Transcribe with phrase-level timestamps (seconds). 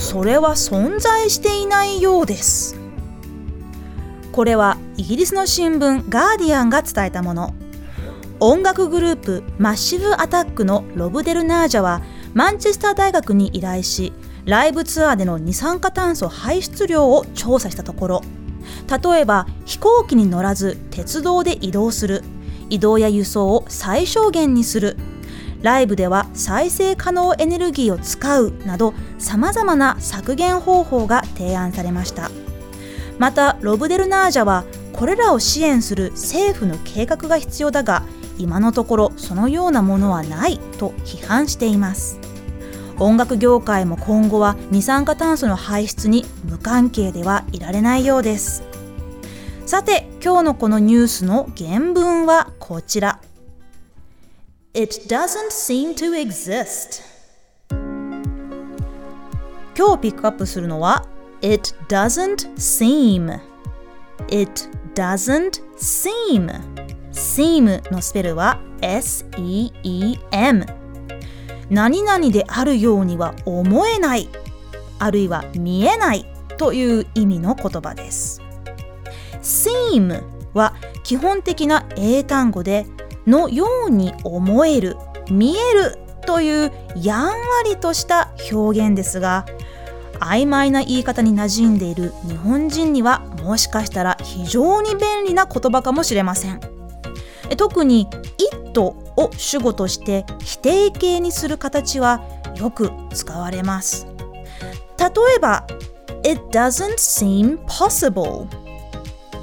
[0.00, 2.74] それは存在していないようです。
[4.32, 7.54] これはイギリスの新聞ガーディアンが伝えたもの。
[8.40, 12.00] 音楽グループマッシブアタックのロブ・デルナージャは
[12.32, 14.14] マンチェスター大学に依頼し
[14.46, 18.22] ライブツアーでの二酸化炭素排出量を調査したところ
[18.88, 22.24] 例えば飛行機に乗らず鉄道で移動する
[22.70, 24.96] 移動や輸送を最小限にする
[25.62, 32.30] ライブでは再生可能エネルギーを使うなどさまざまな削減方法が提案されました。
[33.18, 38.02] またロブ・デルナージャはこれらを支援する政府の計画が必要だが
[38.38, 42.18] 今のところそのようなものはないと批判しています。
[42.98, 48.62] 音楽業界も今後は二酸化炭素の排出に無関係ではいられないようです。
[49.64, 53.20] さて今日のこのニュースの原文はこちら。
[54.72, 57.02] It doesn't seem to exist.
[59.76, 61.08] 今日ピックアップするのは
[61.42, 63.40] It doesn't seem.
[64.28, 66.48] It doesn't seem.
[67.10, 70.66] Seem のスペルは S-E-E-M
[71.68, 74.28] 何々であるようには思えない
[75.00, 76.24] あるいは見えない
[76.58, 78.40] という意味の言葉です。
[79.42, 80.22] Seem
[80.54, 82.86] は基本的な英単語で
[83.30, 84.96] のように思える
[85.30, 87.32] 見えるというやんわ
[87.64, 89.46] りとした表現ですが
[90.20, 96.60] 曖昧な言い方に馴染んでいる日本人にはもしかしたら非常に便利な言葉かもしれません。
[97.56, 98.06] 特に
[98.38, 102.22] 「it」を主語として否定形にする形は
[102.54, 104.06] よく使われます。
[104.98, 105.06] 例
[105.36, 105.66] えば
[106.22, 108.46] 「It doesn't seem possible」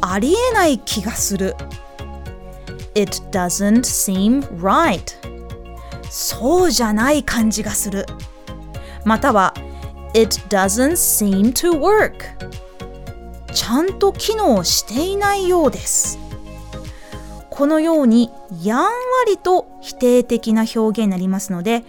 [0.00, 1.56] ありえない気がする
[2.94, 5.00] It doesn't seem right.
[6.10, 8.06] そうじゃない感じがする。
[9.04, 9.54] または
[10.14, 12.24] It doesn't seem to work.
[13.52, 16.18] ちゃんと機能していないようです。
[17.48, 18.30] このように
[18.62, 18.90] やんわ
[19.26, 21.84] りと否定的な表現になりますので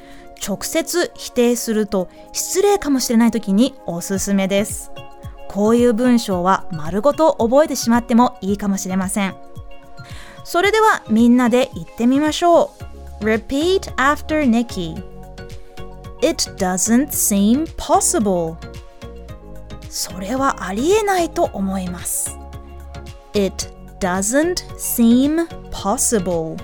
[0.45, 4.91] 直接否定すると失礼かもしれない時におすすめです。
[5.47, 9.35] こういう文章は丸ごと覚えてしまってもいいかもしれません。
[10.43, 12.73] それではみんなで言ってみましょ
[13.21, 15.03] う Repeat after Nikki
[16.21, 18.55] It doesn't seem possible
[19.89, 22.37] それはありえないと思います
[23.33, 23.67] It
[23.99, 26.57] doesn't seem possible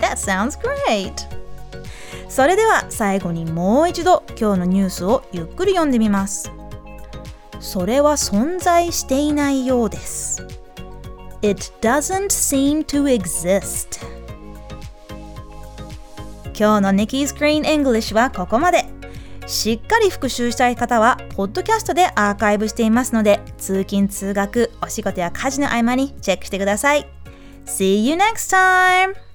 [0.00, 1.12] That sounds great!
[2.28, 6.50] それでは最後にもう一度今日のニュースをゆっくり読んでみます。
[7.60, 10.46] それは存在していないようです。
[11.42, 14.04] It doesn't seem to exist.
[16.58, 18.84] 今日の Nikki's Green English はここまで。
[19.46, 27.06] しっかり復習したい方は、ポッドキャストでアーカイブしていますので、通勤・通学、お仕事や家事の合間にチェックしてください。
[27.66, 29.25] See you next time!